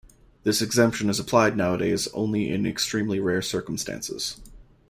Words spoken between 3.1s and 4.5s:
rare circumstances.